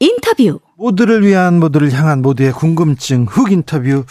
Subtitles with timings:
[0.00, 4.04] 인터뷰 모두를 위한 모두를 향한 모두의 궁금증 훅 인터뷰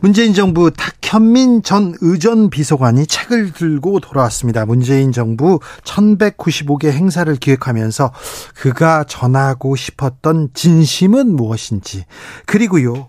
[0.00, 4.66] 문재인 정부 탁현민 전 의전 비서관이 책을 들고 돌아왔습니다.
[4.66, 8.12] 문재인 정부 1195개 행사를 기획하면서
[8.56, 12.04] 그가 전하고 싶었던 진심은 무엇인지
[12.44, 13.06] 그리고요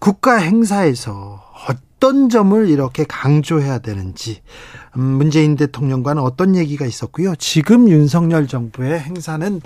[0.00, 1.43] 국가 행사에서
[2.04, 4.42] 어떤 점을 이렇게 강조해야 되는지
[4.98, 7.34] 음, 문재인 대통령과는 어떤 얘기가 있었고요.
[7.36, 9.62] 지금 윤석열 정부의 행사는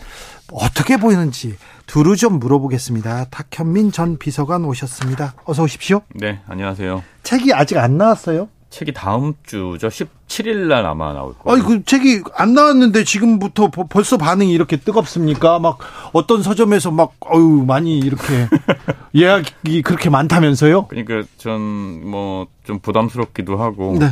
[0.52, 1.56] 어떻게 보이는지
[1.87, 3.27] 두루 좀 물어보겠습니다.
[3.30, 5.34] 탁현민 전 비서관 오셨습니다.
[5.47, 6.03] 어서 오십시오.
[6.14, 7.03] 네, 안녕하세요.
[7.25, 8.48] 책이 아직 안 나왔어요?
[8.70, 9.88] 책이 다음 주죠.
[9.88, 11.55] 17일 날 아마 나올 거예요.
[11.56, 15.58] 아니 그 책이 안 나왔는데 지금부터 버- 벌써 반응이 이렇게 뜨겁습니까?
[15.58, 15.78] 막
[16.12, 18.46] 어떤 서점에서 막 어유 많이 이렇게
[19.14, 20.86] 예약이 그렇게 많다면서요?
[20.89, 24.11] 그러니까 전 뭐 좀 부담스럽기도 하고 네.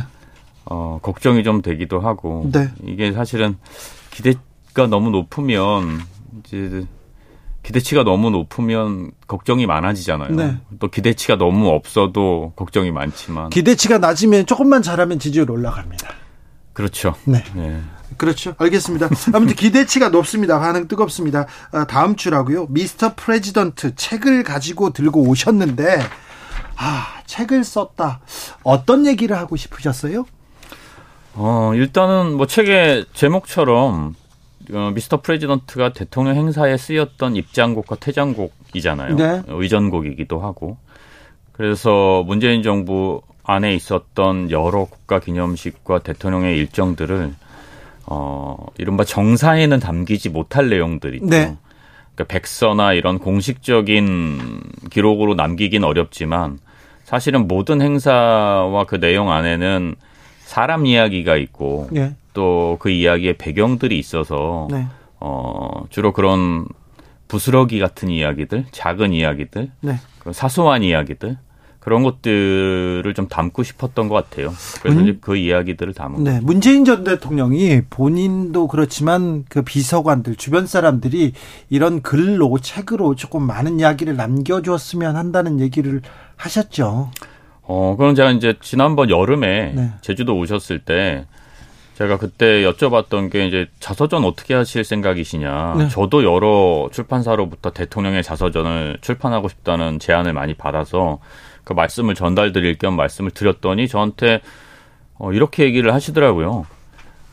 [0.65, 2.71] 어, 걱정이 좀 되기도 하고 네.
[2.83, 3.57] 이게 사실은
[4.09, 5.99] 기대가 너무 높으면
[6.43, 6.83] 이제
[7.67, 10.31] 기대치가 너무 높으면 걱정이 많아지잖아요.
[10.31, 10.57] 네.
[10.79, 16.07] 또 기대치가 너무 없어도 걱정이 많지만 기대치가 낮으면 조금만 잘하면 지지율 올라갑니다.
[16.71, 17.15] 그렇죠.
[17.25, 17.43] 네.
[17.55, 17.81] 네.
[18.15, 18.55] 그렇죠.
[18.57, 19.09] 알겠습니다.
[19.33, 20.59] 아무튼 기대치가 높습니다.
[20.61, 21.45] 반응 뜨겁습니다.
[21.73, 22.67] 아, 다음 주라고요.
[22.69, 25.99] 미스터 프레지던트 책을 가지고 들고 오셨는데
[26.77, 28.21] 아, 책을 썼다.
[28.63, 30.25] 어떤 얘기를 하고 싶으셨어요?
[31.33, 34.15] 어, 일단은 뭐 책의 제목처럼
[34.73, 39.15] 어, 미스터 프레지던트가 대통령 행사에 쓰였던 입장곡과 퇴장곡이잖아요.
[39.15, 39.43] 네.
[39.47, 40.77] 의전곡이기도 하고.
[41.51, 47.33] 그래서 문재인 정부 안에 있었던 여러 국가 기념식과 대통령의 일정들을
[48.05, 51.27] 어, 이른바 정사에는 담기지 못할 내용들이 있죠.
[51.27, 51.55] 네.
[52.15, 56.59] 그러니까 백서나 이런 공식적인 기록으로 남기긴 어렵지만
[57.03, 59.95] 사실은 모든 행사와 그 내용 안에는
[60.39, 62.15] 사람 이야기가 있고 네.
[62.37, 64.85] 또 그 이야기의 배경들이 있어서 네.
[65.19, 66.67] 어 주로 그런
[67.27, 69.95] 부스러기 같은 이야기들, 작은 이야기들, 네.
[70.19, 71.37] 그 사소한 이야기들
[71.79, 74.53] 그런 것들을 좀 담고 싶었던 것 같아요.
[74.81, 75.03] 그래서 음?
[75.07, 81.33] 이제 그 이야기들을 담은 네, 문재인 전 대통령이 본인도 그렇지만 그 비서관들 주변 사람들이
[81.69, 86.01] 이런 글로 책으로 조금 많은 이야기를 남겨주었으면 한다는 얘기를
[86.35, 87.09] 하셨죠.
[87.63, 89.93] 어, 그럼 제가 이제 지난번 여름에 네.
[90.01, 91.25] 제주도 오셨을 때
[91.97, 95.75] 제가 그때 여쭤봤던 게 이제 자서전 어떻게 하실 생각이시냐.
[95.79, 95.87] 네.
[95.87, 101.17] 저도 여러 출판사로부터 대통령의 자서전을 출판하고 싶다는 제안을 많이 받아서
[101.63, 104.41] 그 말씀을 전달드릴 겸 말씀을 드렸더니 저한테
[105.15, 106.67] 어, 이렇게 얘기를 하시더라고요.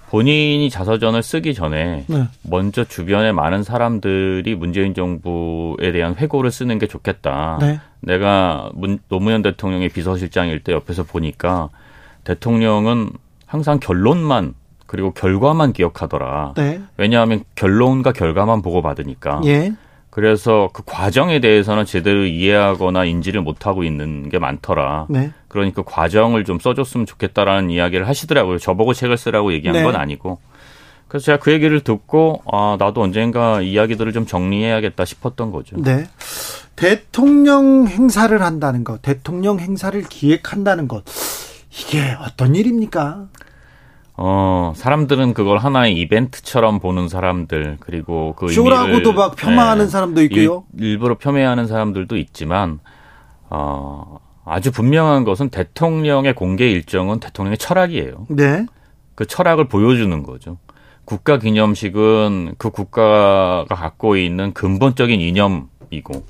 [0.08, 2.24] 본인이 자서전을 쓰기 전에 네.
[2.42, 7.58] 먼저 주변에 많은 사람들이 문재인 정부에 대한 회고를 쓰는 게 좋겠다.
[7.60, 7.80] 네.
[8.00, 11.68] 내가 문, 노무현 대통령의 비서실장일 때 옆에서 보니까
[12.24, 13.10] 대통령은
[13.54, 14.54] 항상 결론만
[14.88, 16.54] 그리고 결과만 기억하더라.
[16.56, 16.80] 네.
[16.96, 19.42] 왜냐하면 결론과 결과만 보고 받으니까.
[19.44, 19.72] 예.
[20.10, 25.06] 그래서 그 과정에 대해서는 제대로 이해하거나 인지를 못하고 있는 게 많더라.
[25.08, 25.30] 네.
[25.46, 28.58] 그러니까 그 과정을 좀 써줬으면 좋겠다라는 이야기를 하시더라고요.
[28.58, 29.84] 저보고 책을 쓰라고 얘기한 네.
[29.84, 30.40] 건 아니고.
[31.06, 35.76] 그래서 제가 그 얘기를 듣고 아 나도 언젠가 이야기들을 좀 정리해야겠다 싶었던 거죠.
[35.80, 36.06] 네.
[36.74, 41.04] 대통령 행사를 한다는 것, 대통령 행사를 기획한다는 것,
[41.70, 43.28] 이게 어떤 일입니까?
[44.16, 50.64] 어 사람들은 그걸 하나의 이벤트처럼 보는 사람들 그리고 그 쇼라고도 막 폄하하는 네, 사람도 있고요.
[50.78, 52.78] 일, 일부러 폄훼하는 사람들도 있지만
[53.50, 58.26] 어 아주 분명한 것은 대통령의 공개 일정은 대통령의 철학이에요.
[58.28, 58.66] 네.
[59.16, 60.58] 그 철학을 보여주는 거죠.
[61.04, 66.24] 국가 기념식은 그 국가가 갖고 있는 근본적인 이념이고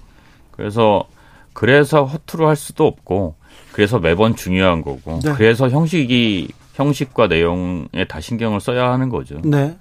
[0.53, 1.05] 그래서
[1.53, 3.37] 그래서 허투루 할 수도 없고
[3.73, 5.33] 그래서 매번 중요한 거고 네.
[5.35, 9.41] 그래서 형식이 형식과 내용에 다 신경을 써야 하는 거죠.
[9.45, 9.77] 네.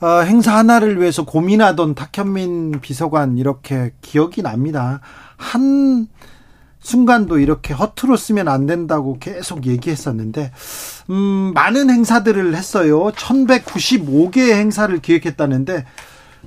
[0.00, 5.00] 어, 행사 하나를 위해서 고민하던 탁현민 비서관 이렇게 기억이 납니다.
[5.36, 6.08] 한
[6.80, 10.52] 순간도 이렇게 허투루 쓰면 안 된다고 계속 얘기했었는데,
[11.10, 13.10] 음, 많은 행사들을 했어요.
[13.12, 15.86] 1195개의 행사를 기획했다는데,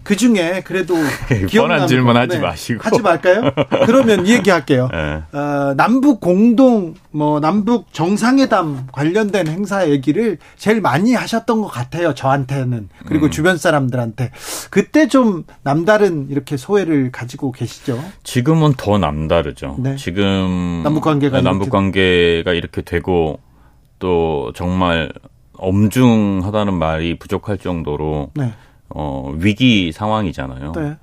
[0.04, 0.96] 그 중에 그래도
[1.56, 2.42] 뻔한 질문 하지 네.
[2.44, 3.52] 마시고 하지 말까요?
[3.86, 4.90] 그러면 얘기할게요.
[4.94, 5.38] 네.
[5.38, 12.14] 어, 남북 공동 뭐 남북 정상회담 관련된 행사 얘기를 제일 많이 하셨던 것 같아요.
[12.14, 13.32] 저한테는 그리고 음.
[13.32, 14.32] 주변 사람들한테
[14.70, 18.04] 그때 좀 남다른 이렇게 소회를 가지고 계시죠.
[18.24, 19.78] 지금은 더 남다르죠.
[19.80, 19.96] 네.
[19.96, 23.40] 지금 남북 관계가 남북 관계가 이렇게 되고
[24.00, 25.12] 또 정말
[25.58, 28.54] 엄중하다는 말이 부족할 정도로 네.
[28.90, 30.72] 어, 위기 상황이잖아요.
[30.74, 30.98] 네.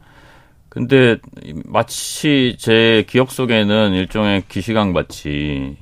[0.69, 1.19] 근데
[1.66, 5.76] 마치 제 기억 속에는 일종의 기시강 같이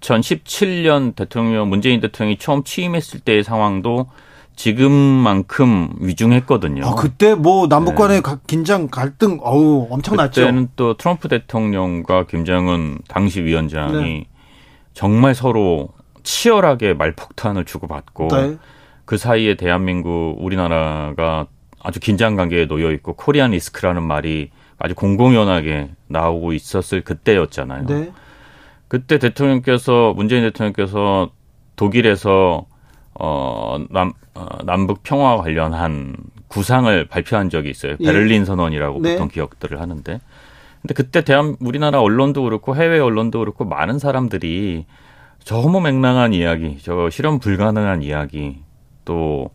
[0.00, 4.08] 2017년 대통령 문재인 대통령이 처음 취임했을 때의 상황도
[4.56, 6.86] 지금만큼 위중했거든요.
[6.86, 8.30] 아, 그때 뭐 남북 간의 네.
[8.46, 10.40] 긴장 갈등 어우 엄청났죠.
[10.40, 14.26] 그때는 또 트럼프 대통령과 김정은 당시 위원장이 네.
[14.92, 15.88] 정말 서로
[16.22, 18.56] 치열하게 말폭탄을 주고받고 네.
[19.04, 21.46] 그 사이에 대한민국 우리나라가
[21.82, 27.86] 아주 긴장 관계에 놓여 있고 코리안 리스크라는 말이 아주 공공연하게 나오고 있었을 그때였잖아요.
[27.86, 28.12] 네.
[28.88, 31.30] 그때 대통령께서 문재인 대통령께서
[31.76, 32.66] 독일에서
[33.14, 36.16] 어, 남, 어, 남북 평화 관련한
[36.48, 37.96] 구상을 발표한 적이 있어요.
[38.00, 38.04] 예.
[38.04, 39.12] 베를린 선언이라고 네.
[39.12, 40.20] 보통 기억들을 하는데.
[40.82, 44.86] 근데 그때 대한 우리나라 언론도 그렇고 해외 언론도 그렇고 많은 사람들이
[45.42, 48.58] 저 허무맹랑한 이야기, 저 실현 불가능한 이야기,
[49.04, 49.50] 또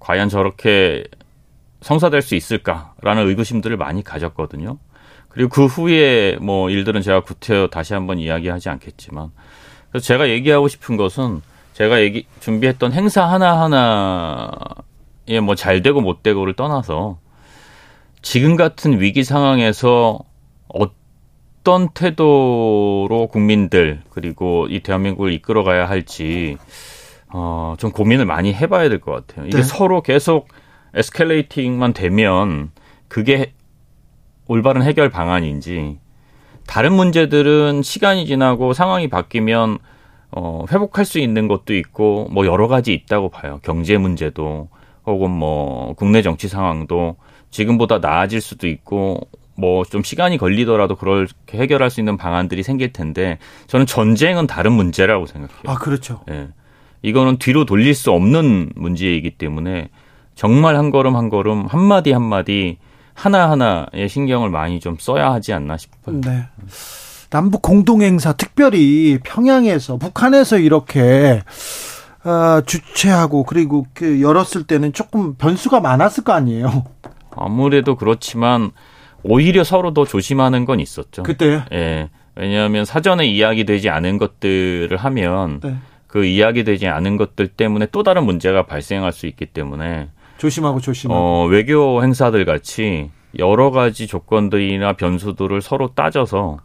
[0.00, 1.04] 과연 저렇게
[1.80, 4.78] 성사될 수 있을까라는 의구심들을 많이 가졌거든요.
[5.28, 9.30] 그리고 그 후에 뭐 일들은 제가 구태여 다시 한번 이야기하지 않겠지만
[9.90, 11.42] 그래서 제가 얘기하고 싶은 것은
[11.72, 17.18] 제가 얘기 준비했던 행사 하나 하나에 뭐 잘 되고 못 되고를 떠나서
[18.22, 20.20] 지금 같은 위기 상황에서
[20.68, 26.56] 어떤 태도로 국민들 그리고 이 대한민국을 이끌어가야 할지
[27.36, 29.46] 어, 좀 고민을 많이 해봐야 될 것 같아요.
[29.46, 29.62] 이게 네.
[29.62, 30.48] 서로 계속
[30.94, 32.70] 에스컬레이팅만 되면
[33.08, 33.52] 그게
[34.46, 35.98] 올바른 해결 방안인지
[36.66, 39.78] 다른 문제들은 시간이 지나고 상황이 바뀌면
[40.30, 43.60] 어, 회복할 수 있는 것도 있고 뭐 여러 가지 있다고 봐요.
[43.64, 44.68] 경제 문제도
[45.06, 47.16] 혹은 뭐 국내 정치 상황도
[47.50, 49.20] 지금보다 나아질 수도 있고
[49.56, 55.26] 뭐 좀 시간이 걸리더라도 그렇게 해결할 수 있는 방안들이 생길 텐데 저는 전쟁은 다른 문제라고
[55.26, 55.62] 생각해요.
[55.66, 56.20] 아 그렇죠.
[56.30, 56.48] 예.
[57.04, 59.90] 이거는 뒤로 돌릴 수 없는 문제이기 때문에
[60.34, 62.78] 정말 한 걸음 한 걸음 한 마디 한 마디
[63.12, 66.20] 하나 하나에 신경을 많이 좀 써야 하지 않나 싶어요.
[66.22, 66.44] 네.
[67.28, 71.42] 남북 공동행사 특별히 평양에서 북한에서 이렇게
[72.24, 76.84] 어, 주최하고 그리고 그 열었을 때는 조금 변수가 많았을 거 아니에요.
[77.36, 78.70] 아무래도 그렇지만
[79.22, 81.22] 오히려 서로 더 조심하는 건 있었죠.
[81.22, 81.64] 그때.
[81.70, 82.08] 예.
[82.34, 85.76] 왜냐하면 사전에 이야기되지 않은 것들을 하면 네.
[86.14, 91.46] 그 이야기되지 않은 것들 때문에 또 다른 문제가 발생할 수 있기 때문에 조심하고 조심하고 어,
[91.46, 96.58] 외교 행사들 같이 여러 가지 조건들이나 변수들을 서로 따져서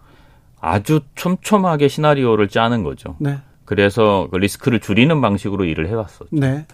[0.61, 3.15] 아주 촘촘하게 시나리오를 짜는 거죠.
[3.17, 3.39] 네.
[3.65, 6.27] 그래서 그 리스크를 줄이는 방식으로 일을 해왔었죠.
[6.31, 6.67] 네.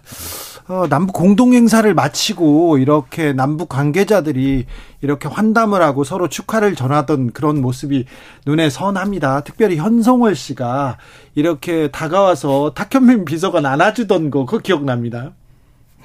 [0.68, 4.66] 어, 남북 공동 행사를 마치고 이렇게 남북 관계자들이
[5.02, 8.06] 이렇게 환담을 하고 서로 축하를 전하던 그런 모습이
[8.48, 9.42] 눈에 선합니다.
[9.42, 10.98] 특별히 현성월 씨가
[11.36, 15.34] 이렇게 다가와서 탁현민 비서관 안아주던 거 그거 기억납니다.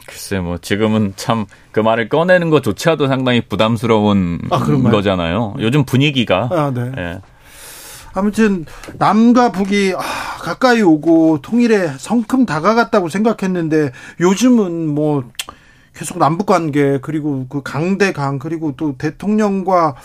[0.06, 5.54] 글쎄 뭐 지금은 참 그 말을 꺼내는 것조차도 상당히 부담스러운 아, 거잖아요.
[5.60, 6.90] 요즘 분위기가 아, 네.
[6.98, 7.20] 예.
[8.12, 8.64] 아무튼
[8.98, 10.00] 남과 북이 아,
[10.40, 15.24] 가까이 오고 통일에 성큼 다가갔다고 생각했는데 요즘은 뭐
[15.94, 19.96] 계속 남북 관계 그리고 그 강대강 그리고 또 대통령과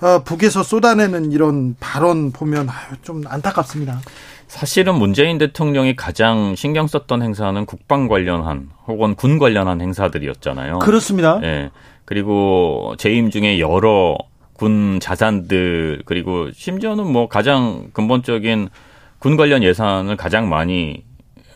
[0.00, 2.68] 어, 북에서 쏟아내는 이런 발언 보면
[3.02, 4.00] 좀 안타깝습니다.
[4.48, 10.80] 사실은 문재인 대통령이 가장 신경 썼던 행사는 국방 관련한 혹은 군 관련한 행사들이었잖아요.
[10.80, 11.40] 그렇습니다.
[11.42, 11.70] 예.
[12.04, 14.16] 그리고 재임 중에 여러
[14.64, 18.70] 군 자산들 그리고 심지어는 뭐 가장 근본적인
[19.18, 21.04] 군 관련 예산을 가장 많이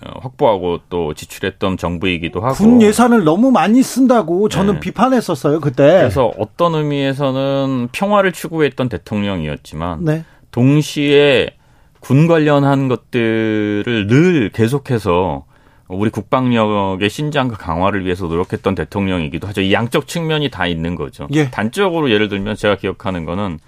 [0.04, 4.80] 어, 확보하고 또 지출했던 정부이기도 하고 군 예산을 너무 많이 쓴다고 저는 네.
[4.80, 5.84] 비판했었어요 그때.
[5.84, 10.24] 그래서 어떤 의미에서는 평화를 추구했던 대통령이었지만 네.
[10.50, 11.56] 동시에
[12.00, 15.46] 군 관련한 것들을 늘 계속해서
[15.88, 19.62] 우리 국방력의 신장과 강화를 위해서 노력했던 대통령이기도 하죠.
[19.62, 21.26] 이 양적 측면이 다 있는 거죠.
[21.33, 21.50] 예.
[21.50, 23.59] 단적으로 예를 들면 제가 기억하는 거는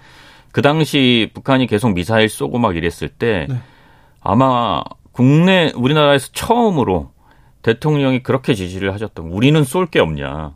[0.51, 3.55] 그 당시 북한이 계속 미사일 쏘고 막 이랬을 때 네.
[4.21, 7.11] 아마 국내 우리나라에서 처음으로
[7.63, 10.53] 대통령이 그렇게 지시를 하셨던 우리는 쏠 게 없냐.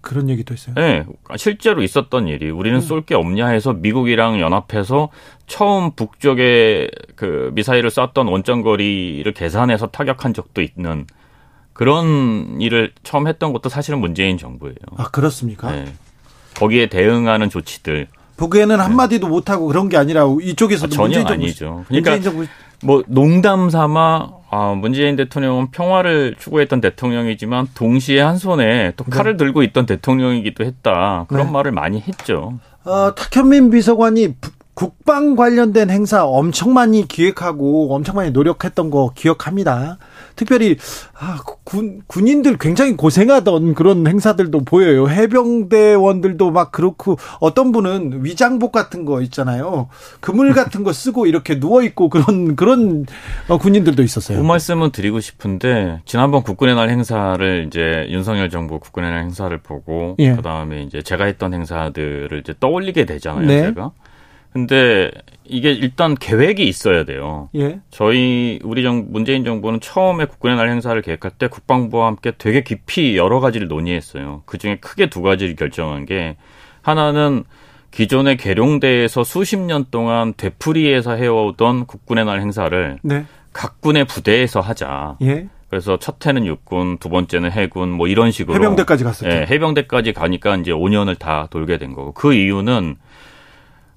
[0.00, 0.74] 그런 얘기도 있어요.
[0.74, 1.04] 네,
[1.36, 2.80] 실제로 있었던 일이 우리는 음.
[2.80, 5.10] 쏠게 없냐 해서 미국이랑 연합해서
[5.46, 11.06] 처음 북쪽에 그 미사일을 쐈던 원점 거리를 계산해서 타격한 적도 있는
[11.72, 14.74] 그런 일을 처음 했던 것도 사실은 문재인 정부예요.
[14.96, 15.70] 아 그렇습니까?
[15.70, 15.92] 네.
[16.56, 21.84] 거기에 대응하는 조치들 보기에는 한마디도 못하고 그런 게 아니라 이쪽에서도 아, 전혀 아니죠.
[21.88, 22.30] 그러니까
[22.82, 29.62] 뭐 농담 삼아 아, 문재인 대통령은 평화를 추구했던 대통령이지만 동시에 한 손에 또 칼을 들고
[29.64, 31.26] 있던 대통령이기도 했다.
[31.28, 31.52] 그런 네.
[31.52, 32.58] 말을 많이 했죠.
[32.84, 39.98] 어, 탁현민 비서관이 부- 국방 관련된 행사 엄청 많이 기획하고 엄청 많이 노력했던 거 기억합니다.
[40.36, 40.76] 특별히
[41.18, 45.08] 아, 군 군인들 굉장히 고생하던 그런 행사들도 보여요.
[45.08, 49.88] 해병대원들도 막 그렇고 어떤 분은 위장복 같은 거 있잖아요.
[50.20, 53.04] 그물 같은 거 쓰고 이렇게 누워 있고 그런 그런
[53.48, 54.38] 어, 군인들도 있었어요.
[54.38, 60.14] 그 말씀은 드리고 싶은데 지난번 국군의 날 행사를 이제 윤석열 정부 국군의 날 행사를 보고
[60.20, 60.36] 예.
[60.36, 63.62] 그다음에 이제 제가 했던 행사들을 이제 떠올리게 되잖아요, 네.
[63.62, 63.90] 제가.
[64.58, 65.10] 근데
[65.44, 67.48] 이게 일단 계획이 있어야 돼요.
[67.54, 67.80] 예.
[67.90, 73.16] 저희 우리 정 문재인 정부는 처음에 국군의 날 행사를 계획할 때 국방부와 함께 되게 깊이
[73.16, 74.42] 여러 가지를 논의했어요.
[74.46, 76.36] 그 중에 크게 두 가지를 결정한 게
[76.82, 77.44] 하나는
[77.92, 83.24] 기존의 계룡대에서 수십 년 동안 되풀이해서 해오던 국군의 날 행사를 네.
[83.52, 85.18] 각 군의 부대에서 하자.
[85.22, 85.48] 예.
[85.70, 89.30] 그래서 첫 해는 육군, 두 번째는 해군, 뭐 이런 식으로 해병대까지 갔었죠.
[89.30, 92.96] 예, 해병대까지 가니까 이제 5년을 다 돌게 된 거고 그 이유는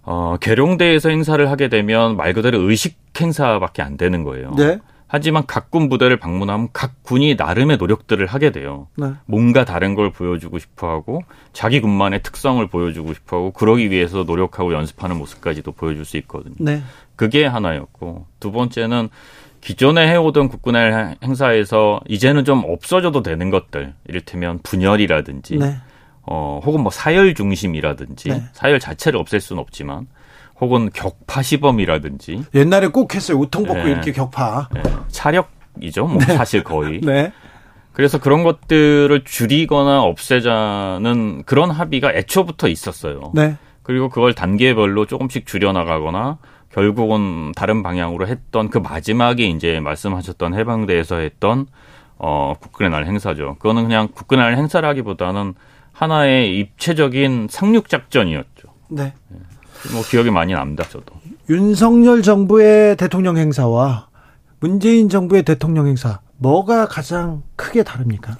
[0.03, 4.53] 어, 계룡대에서 행사를 하게 되면 말 그대로 의식 행사밖에 안 되는 거예요.
[4.57, 4.79] 네.
[5.07, 8.87] 하지만 각 군 부대를 방문하면 각 군이 나름의 노력들을 하게 돼요.
[8.95, 9.11] 네.
[9.25, 11.21] 뭔가 다른 걸 보여주고 싶어 하고
[11.53, 16.55] 자기 군만의 특성을 보여주고 싶어 하고 그러기 위해서 노력하고 연습하는 모습까지도 보여줄 수 있거든요.
[16.59, 16.81] 네.
[17.17, 19.09] 그게 하나였고 두 번째는
[19.59, 25.75] 기존에 해오던 국군의 행사에서 이제는 좀 없어져도 되는 것들 이를테면 분열이라든지 네.
[26.23, 28.43] 어 혹은 뭐 사열 중심이라든지 네.
[28.53, 30.07] 사열 자체를 없앨 수는 없지만
[30.59, 33.37] 혹은 격파 시범이라든지 옛날에 꼭 했어요.
[33.37, 33.91] 우통 벗고 네.
[33.91, 34.69] 이렇게 격파.
[34.77, 37.31] 예, 차력이죠 뭐 사실 거의 네.
[37.93, 43.31] 그래서 그런 것들을 줄이거나 없애자는 그런 합의가 애초부터 있었어요.
[43.33, 43.57] 네.
[43.83, 46.37] 그리고 그걸 단계별로 조금씩 줄여나가거나
[46.71, 51.65] 결국은 다른 방향으로 했던 그 마지막에 이제 말씀하셨던 해방대에서 했던
[52.17, 53.55] 어 국군의 날 행사죠.
[53.59, 55.55] 그거는 그냥 국군의 날 행사라기보다는
[55.93, 58.67] 하나의 입체적인 상륙 작전이었죠.
[58.89, 59.13] 네.
[59.93, 61.13] 뭐 기억이 많이 납니다, 저도.
[61.49, 64.07] 윤석열 정부의 대통령 행사와
[64.59, 68.37] 문재인 정부의 대통령 행사 뭐가 가장 크게 다릅니까?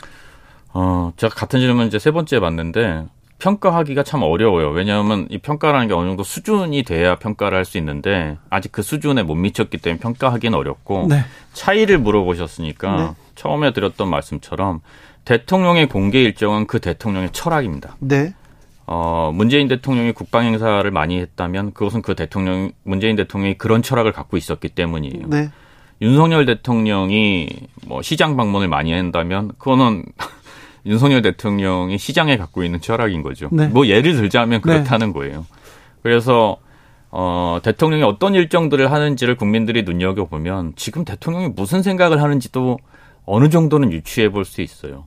[0.74, 3.06] 어, 제가 같은 질문 이제 세 번째 봤는데
[3.40, 4.70] 평가하기가 참 어려워요.
[4.70, 9.24] 왜냐하면 이 평가라는 게 어느 정도 수준이 돼야 평가를 할 수 있는데 아직 그 수준에
[9.24, 11.26] 못 미쳤기 때문에 평가하기는 어렵고 네.
[11.54, 13.10] 차이를 물어보셨으니까 네.
[13.36, 14.82] 처음에 드렸던 말씀처럼
[15.26, 17.96] 대통령의 공개 일정은 그 대통령의 철학입니다.
[18.00, 18.34] 네.
[18.88, 24.38] 어, 문재인 대통령이 국방 행사를 많이 했다면 그것은 그 대통령 문재인 대통령이 그런 철학을 갖고
[24.38, 25.28] 있었기 때문이에요.
[25.28, 25.50] 네.
[26.02, 27.48] 윤석열 대통령이
[27.86, 30.04] 뭐 시장 방문을 많이 한다면 그거는
[30.86, 33.50] 윤석열 대통령이 시장에 갖고 있는 철학인 거죠.
[33.52, 33.68] 네.
[33.68, 35.46] 뭐 예를 들자면 그렇다는 거예요.
[36.02, 36.58] 그래서
[37.12, 42.80] 어 대통령이 어떤 일정들을 하는지를 국민들이 눈여겨 보면 지금 대통령이 무슨 생각을 하는지도
[43.26, 45.06] 어느 정도는 유추해 볼 수 있어요.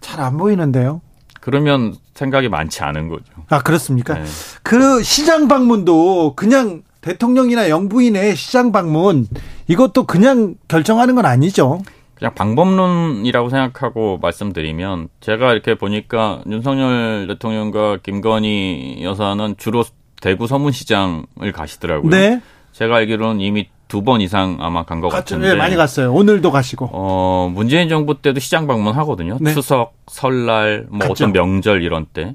[0.00, 1.00] 잘 안 보이는데요.
[1.40, 3.24] 그러면 생각이 많지 않은 거죠.
[3.48, 4.14] 아, 그렇습니까?
[4.14, 4.24] 네.
[4.62, 9.26] 그 시장 방문도 그냥 대통령이나 영부인의 시장 방문
[9.68, 11.80] 이것도 그냥 결정하는 건 아니죠.
[12.14, 19.84] 그냥 방법론이라고 생각하고 말씀드리면 제가 이렇게 보니까 윤석열 대통령과 김건희 여사는 주로
[20.20, 22.10] 대구 서문시장을 가시더라고요.
[22.10, 22.42] 네.
[22.72, 25.08] 제가 알기로는 이미 두 번 이상 아마 간 것.
[25.10, 25.48] 같은데.
[25.50, 26.12] 네, 많이 갔어요.
[26.14, 26.88] 오늘도 가시고.
[26.92, 29.36] 어, 문재인 정부 때도 시장 방문하거든요.
[29.40, 29.52] 네.
[29.52, 31.12] 추석, 설날, 뭐 갔죠.
[31.12, 32.34] 어떤 명절 이런 때.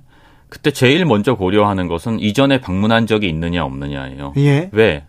[0.50, 4.34] 그때 제일 먼저 고려하는 것은 이전에 방문한 적이 있느냐 없느냐예요.
[4.38, 4.70] 예.
[4.72, 5.04] 왜?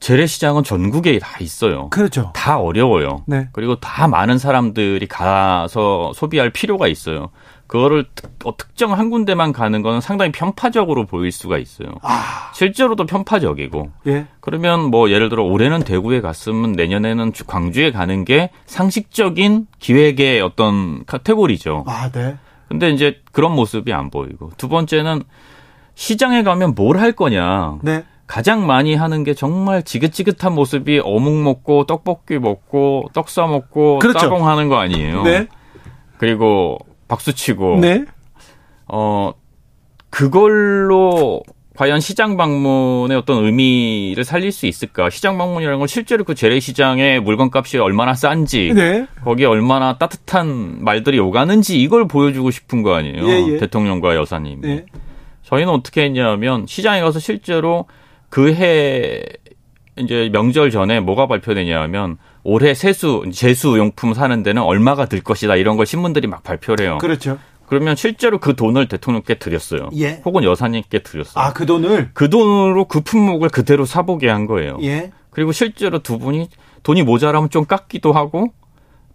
[0.00, 1.88] 재래시장은 전국에 다 있어요.
[1.90, 2.30] 그렇죠.
[2.34, 3.22] 다 어려워요.
[3.26, 3.48] 네.
[3.52, 7.30] 그리고 다 많은 사람들이 가서 소비할 필요가 있어요.
[7.72, 11.88] 그거를 특, 어, 특정 한 군데만 가는 거는 상당히 편파적으로 보일 수가 있어요.
[12.02, 13.90] 아, 실제로도 편파적이고.
[14.08, 14.26] 예.
[14.40, 21.02] 그러면 뭐 예를 들어 올해는 대구에 갔으면 내년에는 주- 광주에 가는 게 상식적인 기획의 어떤
[21.06, 21.84] 카테고리죠.
[21.86, 22.36] 아, 네.
[22.68, 24.50] 근데 이제 그런 모습이 안 보이고.
[24.58, 25.22] 두 번째는
[25.94, 27.78] 시장에 가면 뭘 할 거냐.
[27.80, 28.04] 네.
[28.26, 34.18] 가장 많이 하는 게 정말 지긋지긋한 모습이 어묵 먹고 떡볶이 먹고 떡 싸 먹고 그렇죠.
[34.18, 35.22] 따봉 하는 거 아니에요.
[35.22, 35.46] 네.
[36.18, 36.76] 그리고
[37.12, 38.06] 박수 치고 네.
[38.88, 39.34] 어
[40.08, 41.42] 그걸로
[41.76, 45.10] 과연 시장 방문의 어떤 의미를 살릴 수 있을까?
[45.10, 49.06] 시장 방문이라는 건 실제로 그 재래시장의 물건값이 얼마나 싼지, 네.
[49.24, 53.28] 거기에 얼마나 따뜻한 말들이 오가는지 이걸 보여주고 싶은 거 아니에요?
[53.28, 53.56] 예, 예.
[53.58, 54.60] 대통령과 여사님이.
[54.66, 54.86] 네.
[55.42, 57.86] 저희는 어떻게 했냐면 시장에 가서 실제로
[58.30, 59.22] 그 해
[59.98, 65.76] 이제 명절 전에 뭐가 발표되냐면 올해 세수 제수 용품 사는 데는 얼마가 들 것이다 이런
[65.76, 66.98] 걸 신문들이 막 발표를 해요.
[67.00, 67.38] 그렇죠.
[67.66, 69.88] 그러면 실제로 그 돈을 대통령께 드렸어요.
[69.96, 70.20] 예.
[70.24, 71.42] 혹은 여사님께 드렸어요.
[71.42, 74.76] 아, 그 돈을 그 돈으로 그 품목을 그대로 사보게 한 거예요.
[74.82, 75.10] 예.
[75.30, 76.48] 그리고 실제로 두 분이
[76.82, 78.52] 돈이 모자라면 좀 깎기도 하고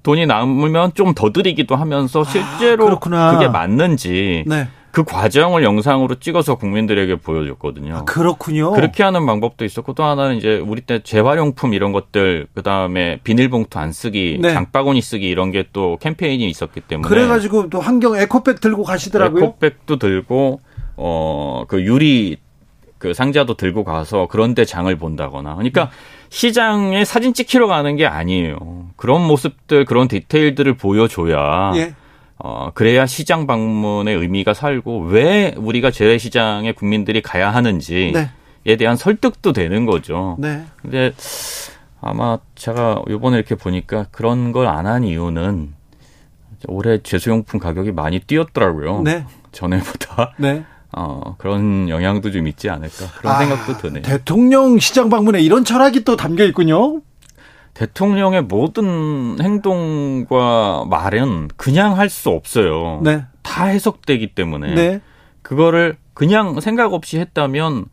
[0.03, 3.31] 돈이 남으면 좀 더 드리기도 하면서 실제로 아.
[3.33, 4.67] 그게 맞는지 네.
[4.97, 7.97] 그 과정을 영상으로 찍어서 국민들에게 보여줬거든요.
[7.97, 8.71] 아, 그렇군요.
[8.71, 13.77] 그렇게 하는 방법도 있었고 또 하나는 이제 우리 때 재활용품 이런 것들 그 다음에 비닐봉투
[13.77, 14.53] 안 쓰기, 네.
[14.53, 19.43] 장바구니 쓰기 이런 게 또 캠페인이 있었기 때문에 그래가지고 또 환경 에코백 들고 가시더라고요.
[19.43, 20.61] 에코백도 들고
[20.95, 22.37] 어 그 유리
[22.97, 25.87] 그 상자도 들고 가서 그런데 장을 본다거나 그러니까 음.
[26.29, 28.87] 시장에 사진 찍히러 가는 게 아니에요.
[28.95, 31.93] 그런 모습들 그런 디테일들을 보여줘야 예.
[32.39, 38.75] 어 그래야 시장 방문의 의미가 살고 왜 우리가 재래시장에 국민들이 가야 하는지에 네.
[38.75, 40.35] 대한 설득도 되는 거죠.
[40.39, 40.63] 네.
[40.81, 41.13] 근데
[41.99, 45.73] 아마 제가 요번에 이렇게 보니까 그런 걸 안 한 이유는
[46.67, 49.01] 올해 제수용품 가격이 많이 뛰었더라고요.
[49.01, 49.25] 네.
[49.51, 50.63] 전에보다 네.
[50.95, 54.01] 어, 그런 영향도 좀 있지 않을까 그런 아, 생각도 드네요.
[54.03, 57.01] 대통령 시장 방문에 이런 철학이 또 담겨 있군요.
[57.77, 63.01] 대통령의 모든 행동과 말은 그냥 할 수 없어요.
[63.03, 63.25] 네.
[63.43, 65.01] 다 해석되기 때문에 네.
[65.43, 67.85] 그거를 그냥 생각 없이 했다면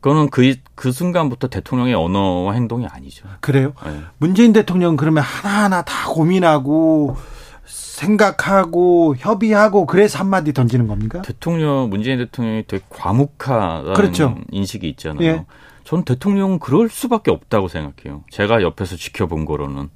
[0.00, 3.26] 그거는 그, 그 순간부터 대통령의 언어와 행동이 아니죠.
[3.40, 3.72] 그래요.
[3.84, 4.00] 네.
[4.18, 7.16] 문재인 대통령 그러면 하나하나 다 고민하고
[7.64, 11.22] 생각하고 협의하고 그래서 한마디 던지는 겁니까?
[11.22, 14.36] 대통령 문재인 대통령이 되게 과묵하다는 그렇죠.
[14.50, 15.26] 인식이 있잖아요.
[15.26, 15.44] 예.
[15.84, 18.24] 저는 대통령은 그럴 수밖에 없다고 생각해요.
[18.30, 19.90] 제가 옆에서 지켜본 거로는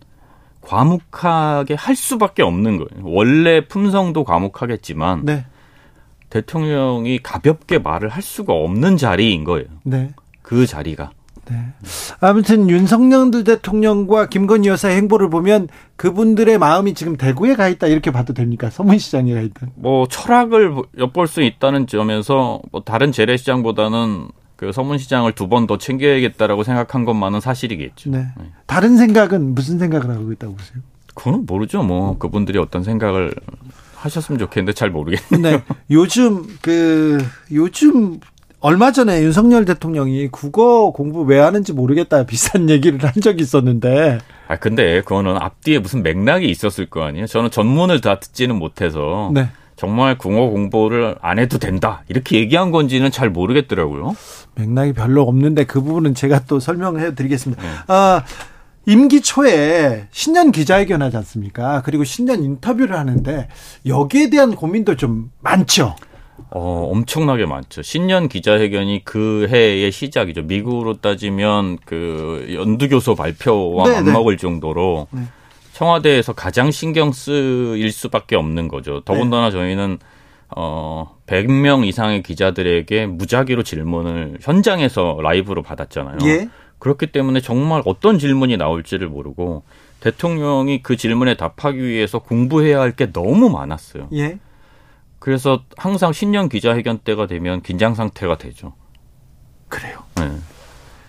[0.61, 3.04] 과묵하게 할 수밖에 없는 거예요.
[3.04, 5.47] 원래 품성도 과묵하겠지만 네.
[6.30, 9.66] 대통령이 가볍게 말을 할 수가 없는 자리인 거예요.
[9.83, 10.11] 네.
[10.42, 11.11] 그 자리가.
[11.49, 11.57] 네.
[12.21, 18.35] 아무튼 윤석열 대통령과 김건희 여사의 행보를 보면 그분들의 마음이 지금 대구에 가 있다 이렇게 봐도
[18.35, 18.68] 됩니까?
[18.68, 19.68] 서문시장에 가 있다.
[19.75, 24.28] 뭐 철학을 엿볼 수 있다는 점에서 뭐 다른 재래시장보다는
[24.59, 28.11] 그 서문시장을 두 번 더 챙겨야겠다라고 생각한 것만은 사실이겠죠.
[28.11, 28.27] 네.
[28.67, 30.83] 다른 생각은 무슨 생각을 하고 있다고 보세요?
[31.15, 31.83] 그건 모르죠.
[31.83, 33.33] 뭐 그분들이 어떤 생각을
[33.95, 35.29] 하셨으면 좋겠는데 잘 모르겠네요.
[35.31, 37.19] 근데 요즘 그
[37.53, 38.19] 요즘
[38.61, 44.56] 얼마 전에 윤석열 대통령이 국어 공부 왜 하는지 모르겠다 비슷한 얘기를 한 적이 있었는데 아
[44.56, 47.26] 근데 그거는 앞뒤에 무슨 맥락이 있었을 거 아니에요.
[47.26, 49.49] 저는 전문을 다 듣지는 못해서 네.
[49.78, 54.17] 정말 국어 공부를 안 해도 된다 이렇게 얘기한 건지는 잘 모르겠더라고요.
[54.56, 57.62] 맥락이 별로 없는데 그 부분은 제가 또 설명해 드리겠습니다.
[57.62, 57.69] 네.
[57.86, 58.25] 아,
[58.86, 61.82] 임기 초에 신년 기자회견 하지 않습니까?
[61.82, 63.47] 그리고 신년 인터뷰를 하는데
[63.86, 65.95] 여기에 대한 고민도 좀 많죠.
[66.50, 67.82] 어, 엄청나게 많죠.
[67.82, 70.43] 신년 기자회견이 그 해의 시작이죠.
[70.43, 74.10] 미국으로 따지면 그 연두교소 발표와 네, 네.
[74.10, 75.23] 맞먹을 정도로 네.
[75.78, 79.00] 청와대에서 가장 신경 쓰일 수밖에 없는 거죠.
[79.04, 79.99] 더군다나 저희는
[80.56, 86.19] 어 100명 이상의 기자들에게 무작위로 질문을 현장에서 라이브로 받았잖아요.
[86.25, 86.49] 예.
[86.80, 89.62] 그렇기 때문에 정말 어떤 질문이 나올지를 모르고
[90.00, 94.08] 대통령이 그 질문에 답하기 위해서 공부해야 할 게 너무 많았어요.
[94.14, 94.41] 예.
[95.21, 98.75] 그래서 항상 신년 기자회견 때가 되면 긴장 상태가 되죠.
[99.69, 100.02] 그래요.
[100.17, 100.28] 네.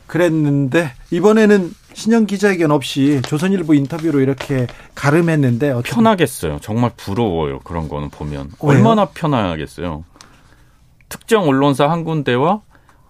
[0.06, 6.60] 그랬는데 이번에는 신년 기자회견 없이 조선일보 인터뷰로 이렇게 가름했는데 어떻게- 편하겠어요.
[6.62, 7.60] 정말 부러워요.
[7.60, 8.78] 그런 거는 보면 왜요?
[8.78, 10.06] 얼마나 편하겠어요.
[11.10, 12.62] 특정 언론사 한 군데와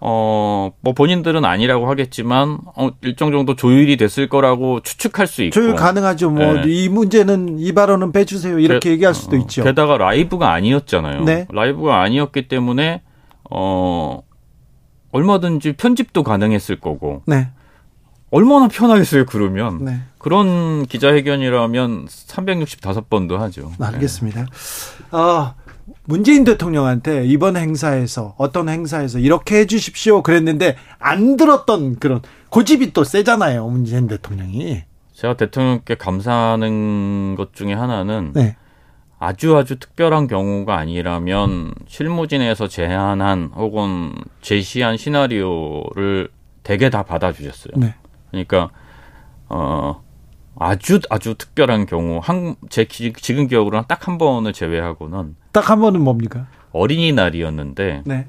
[0.01, 5.75] 어, 뭐 본인들은 아니라고 하겠지만 어, 일정 정도 조율이 됐을 거라고 추측할 수 있고 조율
[5.75, 6.31] 가능하죠.
[6.31, 6.89] 뭐이 네.
[6.89, 8.57] 문제는 이 발언은 빼주세요.
[8.57, 9.63] 이렇게 게- 얘기할 수도 어, 있죠.
[9.63, 11.25] 게다가 라이브가 아니었잖아요.
[11.25, 11.45] 네.
[11.51, 13.03] 라이브가 아니었기 때문에
[13.51, 14.21] 어
[15.11, 17.49] 얼마든지 편집도 가능했을 거고 네.
[18.31, 19.25] 얼마나 편하겠어요.
[19.25, 19.99] 그러면 네.
[20.17, 23.71] 그런 기자회견이라면 365번도 하죠.
[23.79, 24.45] 알겠습니다.
[25.11, 25.55] 아,
[26.05, 33.03] 문재인 대통령한테 이번 행사에서 어떤 행사에서 이렇게 해 주십시오 그랬는데 안 들었던 그런 고집이 또
[33.03, 34.83] 세잖아요 문재인 대통령이.
[35.13, 38.55] 제가 대통령께 감사하는 것 중에 하나는 네.
[39.19, 46.29] 아주 아주 특별한 경우가 아니라면 실무진에서 제안한 혹은 제시한 시나리오를
[46.63, 47.73] 대개 다 받아주셨어요.
[47.75, 47.95] 네.
[48.31, 48.69] 그러니까
[49.49, 50.01] 어
[50.57, 56.01] 아주 아주 특별한 경우 한 제 지금 기억으로는 딱 한 번을 제외하고는 딱 한 번은
[56.01, 56.47] 뭡니까?
[56.71, 58.27] 어린이날이었는데 네.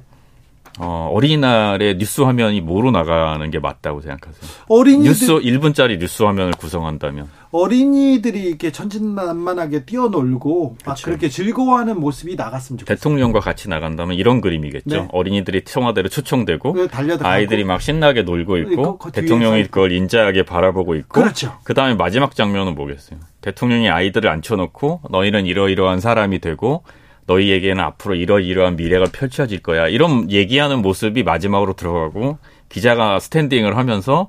[0.79, 4.51] 어, 어린이날에 뉴스 화면이 뭐로 나가는 게 맞다고 생각하세요?
[4.69, 10.97] 어린이들 뉴스 1분짜리 뉴스 화면을 구성한다면 어린이들이 이렇게 천진난만하게 뛰어놀고 막.
[11.03, 12.97] 그렇게 즐거워하는 모습이 나갔으면 좋겠어요.
[12.97, 14.89] 대통령과 같이 나간다면 이런 그림이겠죠.
[14.89, 15.09] 네.
[15.11, 19.93] 어린이들이 청와대로 초청되고 그 달려들고 아이들이 막 신나게 놀고 있고, 있고 그 대통령이 뒤에서 그걸
[19.93, 21.59] 인자하게 바라보고 있고 그렇죠.
[21.65, 23.19] 그다음에 마지막 장면은 뭐겠어요?
[23.41, 26.85] 대통령이 아이들을 앉혀놓고 너희는 이러이러한 사람이 되고
[27.27, 29.89] 너희에게는 앞으로 이러이러한 미래가 펼쳐질 거야.
[29.89, 34.29] 이런 얘기하는 모습이 마지막으로 들어가고 기자가 스탠딩을 하면서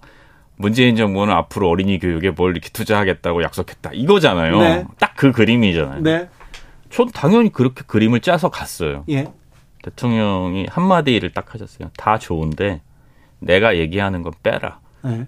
[0.58, 3.92] 문재인 정부는 앞으로 어린이 교육에 뭘 이렇게 투자하겠다고 약속했다.
[3.94, 4.60] 이거잖아요.
[4.60, 4.86] 네.
[5.00, 6.02] 딱그 그림이잖아요.
[6.02, 6.30] 네,
[6.90, 9.04] 전 당연히 그렇게 그림을 짜서 갔어요.
[9.10, 9.26] 예,
[9.84, 11.90] 대통령이 한마디를 딱 하셨어요.
[11.98, 12.82] 다 좋은데
[13.40, 14.80] 내가 얘기하는 건 빼라.
[15.04, 15.28] 네.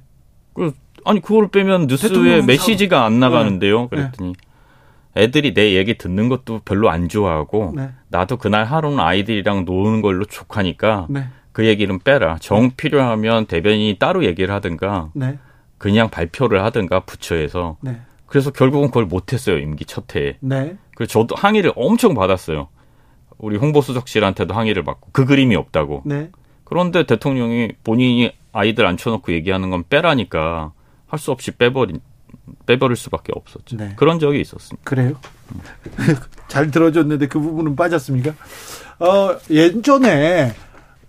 [0.53, 0.73] 그,
[1.05, 3.19] 아니 그걸 빼면 뉴스에 메시지가 안 네.
[3.19, 3.87] 나가는데요.
[3.87, 4.35] 그랬더니
[5.15, 7.91] 애들이 내 얘기 듣는 것도 별로 안 좋아하고 네.
[8.09, 12.37] 나도 그날 하루는 아이들이랑 노는 걸로 족하니까 네, 그 얘기는 빼라.
[12.39, 15.37] 정 필요하면 대변인이 따로 얘기를 하든가 네,
[15.77, 20.37] 그냥 발표를 하든가 부처에서 네, 그래서 결국은 그걸 못했어요 임기 첫 해에.
[20.39, 22.69] 네, 그래서 저도 항의를 엄청 받았어요.
[23.37, 26.03] 우리 홍보수석실한테도 항의를 받고 그 그림이 없다고.
[26.05, 26.31] 네.
[26.63, 30.71] 그런데 대통령이 본인이 아이들 앉혀놓고 얘기하는 건 빼라니까
[31.07, 31.99] 할 수 없이 빼버린
[32.65, 33.77] 빼버릴 수밖에 없었죠.
[33.77, 33.93] 네.
[33.95, 34.83] 그런 적이 있었습니다.
[34.83, 35.15] 그래요?
[36.47, 38.33] 잘 들어줬는데 그 부분은 빠졌습니까?
[38.99, 40.53] 어, 예전에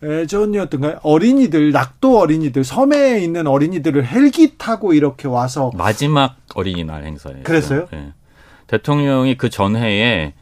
[0.02, 0.98] 예전이었던가요?
[1.02, 7.42] 어린이들 낙도 어린이들 섬에 있는 어린이들을 헬기 타고 이렇게 와서 마지막 어린이날 행사예요.
[7.42, 7.88] 그랬어요?
[7.92, 8.12] 예.
[8.66, 10.34] 대통령이 그 전해에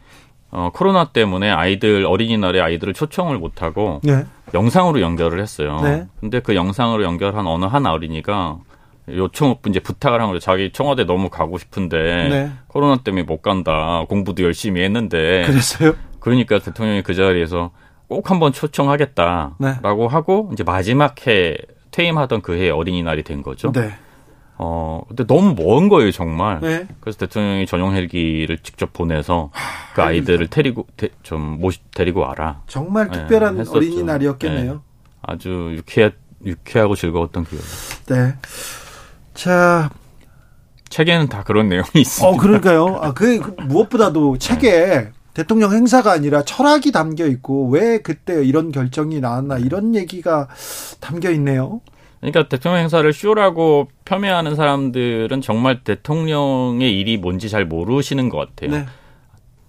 [0.50, 5.80] 어, 코로나 때문에 아이들 어린이날에 아이들을 초청을 못하고 네, 영상으로 연결을 했어요.
[5.82, 6.06] 네.
[6.20, 8.58] 근데 그 영상으로 연결한 어느 한 어린이가
[9.08, 10.38] 요청 이제 부탁을 한 거죠.
[10.38, 12.52] 자기 청와대 너무 가고 싶은데 네.
[12.68, 14.04] 코로나 때문에 못 간다.
[14.08, 15.94] 공부도 열심히 했는데 그랬어요?
[16.20, 17.72] 그러니까 대통령이 그 자리에서
[18.08, 20.06] 꼭 한번 초청하겠다라고 네.
[20.08, 21.56] 하고 이제 마지막 해
[21.90, 23.72] 퇴임하던 그 해 어린이날이 된 거죠.
[23.72, 23.92] 네,
[24.56, 26.60] 어 근데 너무 먼 거예요 정말.
[26.60, 26.86] 네.
[27.00, 29.50] 그래서 대통령이 전용 헬기를 직접 보내서
[29.94, 32.62] 그 아이들을 데리고 데, 좀 모시 데리고 와라.
[32.68, 33.76] 정말 네, 특별한 했었죠.
[33.78, 34.82] 어린이날이었겠네요.
[35.22, 36.12] 아주 유쾌
[36.44, 37.62] 유쾌하고 즐거웠던 기억.
[38.06, 38.34] 네.
[39.34, 39.90] 자,
[40.88, 42.28] 책에는 다 그런 내용이 있습니다.
[42.28, 42.98] 어 그러니까요.
[43.00, 49.58] 아, 그 무엇보다도 책에 대통령 행사가 아니라 철학이 담겨 있고 왜 그때 이런 결정이 나왔나
[49.58, 50.48] 이런 얘기가
[51.00, 51.80] 담겨 있네요.
[52.20, 58.70] 그러니까 대통령 행사를 쇼라고 폄훼하는 사람들은 정말 대통령의 일이 뭔지 잘 모르시는 것 같아요.
[58.78, 58.86] 네.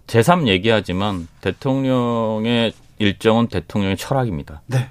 [0.08, 4.62] 제3 얘기하지만 대통령의 일정은 대통령의 철학입니다.
[4.67, 4.89] 네.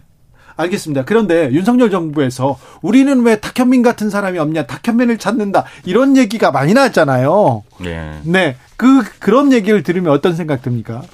[0.62, 1.05] 알겠습니다.
[1.05, 7.62] 그런데 윤석열 정부에서 우리는 왜 탁현민 같은 사람이 없냐, 탁현민을 찾는다 이런 얘기가 많이 나왔잖아요.
[7.81, 8.20] 네.
[8.25, 11.03] 네, 그 그런 얘기를 들으면 어떤 생각 듭니까?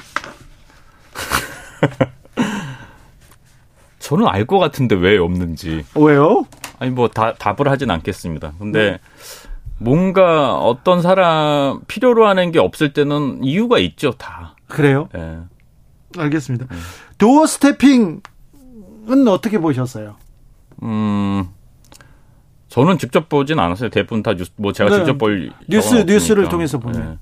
[3.98, 5.84] 저는 알 것 같은데 왜 없는지.
[5.94, 6.46] 왜요?
[6.78, 8.54] 아니 뭐 다, 답을 하진 않겠습니다.
[8.58, 8.98] 근데 네.
[9.78, 14.56] 뭔가 어떤 사람 필요로 하는 게 없을 때는 이유가 있죠, 다.
[14.66, 15.08] 그래요?
[15.16, 15.38] 예.
[16.16, 16.66] 알겠습니다.
[17.18, 20.16] 도어스테핑은 어떻게 보셨어요?
[20.82, 21.46] 음.
[22.68, 23.88] 저는 직접 보진 않았어요.
[23.90, 24.96] 대부분 다 뉴스, 뭐 제가 네.
[24.96, 26.48] 직접 볼 뉴스- 뉴스를 없으니까.
[26.50, 27.12] 통해서 보면.
[27.14, 27.18] 예.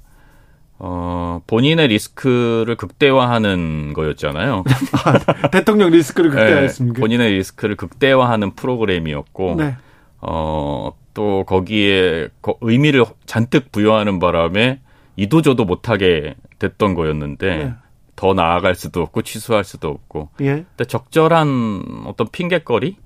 [0.79, 4.65] 어, 본인의 리스크를 극대화하는 거였잖아요.
[5.53, 7.01] 대통령 리스크를 예, 극대화했습니까?
[7.01, 9.77] 본인의 리스크를 극대화하는 프로그램이었고, 네.
[10.21, 14.81] 어, 또 거기에 거- 의미를 잔뜩 부여하는 바람에
[15.17, 17.75] 이도저도 못하게 됐던 거였는데, 네.
[18.17, 20.65] 더 나아갈 수도 없고 취소할 수도 없고, 예.
[20.77, 22.97] 근데 적절한 어떤 핑계거리를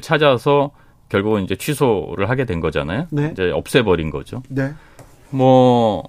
[0.00, 0.70] 찾아서
[1.08, 3.08] 결국은 이제 취소를 하게 된 거잖아요.
[3.10, 3.30] 네.
[3.32, 4.42] 이제 없애버린 거죠.
[4.48, 4.72] 네.
[5.30, 6.04] 뭐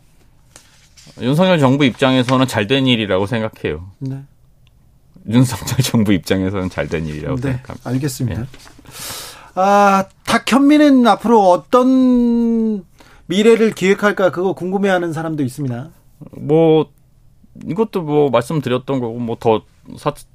[1.19, 3.89] 윤석열 정부 입장에서는 잘 된 일이라고 생각해요.
[3.99, 4.21] 네.
[5.29, 7.41] 윤석열 정부 입장에서는 잘 된 일이라고 네.
[7.53, 7.89] 생각합니다.
[7.89, 8.45] 알겠습니다.
[9.55, 12.85] 아, 탁현민은 앞으로 어떤
[13.25, 15.89] 미래를 기획할까 그거 궁금해하는 사람도 있습니다.
[16.37, 16.89] 뭐
[17.67, 19.61] 이것도 뭐 말씀드렸던 거고 뭐 더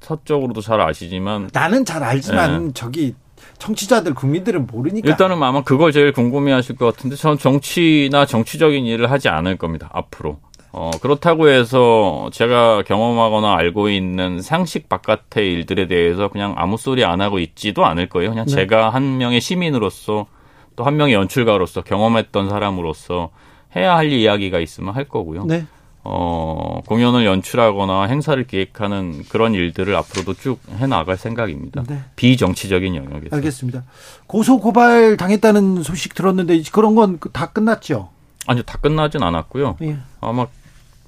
[0.01, 3.15] 사적으로도 잘 아시지만 나는 잘 알지만 저기
[3.59, 5.07] 청취자들 국민들은 모르니까.
[5.09, 10.39] 일단은 아마 그걸 제일 궁금해하실 것 같은데 전 정치나 정치적인 일을 하지 않을 겁니다 앞으로.
[10.73, 17.21] 어, 그렇다고 해서 제가 경험하거나 알고 있는 상식 바깥의 일들에 대해서 그냥 아무 소리 안
[17.21, 18.29] 하고 있지도 않을 거예요.
[18.31, 18.53] 그냥 네.
[18.53, 20.27] 제가 한 명의 시민으로서
[20.75, 23.31] 또 한 명의 연출가로서 경험했던 사람으로서
[23.75, 25.45] 해야 할 이야기가 있으면 할 거고요.
[25.45, 25.65] 네.
[26.09, 31.83] 어, 공연을 연출하거나 행사를 기획하는 그런 일들을 앞으로도 쭉 해나갈 생각입니다.
[31.87, 31.99] 네.
[32.15, 33.35] 비정치적인 영역에서.
[33.35, 33.83] 알겠습니다.
[34.25, 38.09] 고소 고발 당했다는 소식 들었는데 그런 건 다 끝났죠.
[38.45, 39.75] 아니요, 다 끝나진 않았고요.
[39.81, 39.97] 예.
[40.21, 40.47] 아마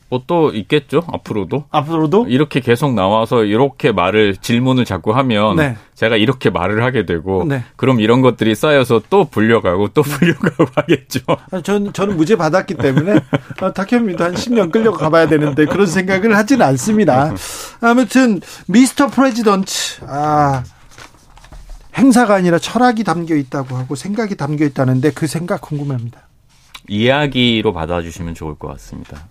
[0.09, 5.75] 뭐 또 있겠죠 앞으로도 앞으로도 이렇게 계속 나와서 이렇게 말을 질문을 자꾸 하면 네.
[5.95, 7.63] 제가 이렇게 말을 하게 되고 네.
[7.77, 11.21] 그럼 이런 것들이 쌓여서 또 불려가고 또 불려가고 하겠죠.
[11.51, 13.19] 아, 전, 저는 무죄 받았기 때문에
[13.59, 17.33] 아, 탁현민도 한 10년 끌려 가봐야 되는데 그런 생각을 하지는 않습니다.
[17.81, 20.63] 아무튼 미스터 프레지던트 아
[21.97, 26.21] 행사가 아니라 철학이 담겨 있다고 하고 생각이 담겨 있다는데 그 생각 궁금합니다.
[26.87, 29.27] 이야기로 받아주시면 좋을 것 같습니다.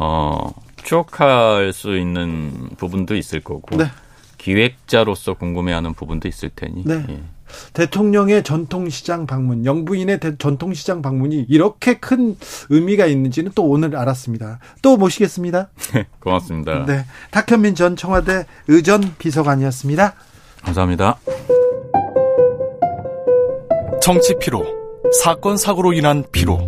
[0.00, 3.86] 어, 추억할 수 있는 부분도 있을 거고 네.
[4.38, 7.04] 기획자로서 궁금해하는 부분도 있을 테니 네.
[7.08, 7.20] 예.
[7.72, 12.36] 대통령의 전통시장 방문, 영부인의 대- 전통시장 방문이 이렇게 큰
[12.68, 14.58] 의미가 있는지는 또 오늘 알았습니다.
[14.82, 15.70] 또 모시겠습니다.
[16.20, 16.84] 고맙습니다.
[16.84, 17.06] 네.
[17.30, 20.14] 탁현민 전 청와대 의전 비서관이었습니다.
[20.62, 21.18] 감사합니다.
[24.02, 24.64] 정치 피로,
[25.22, 26.58] 사건 사고로 인한 피로,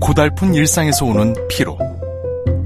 [0.00, 1.78] 고달픈 일상에서 오는 피로.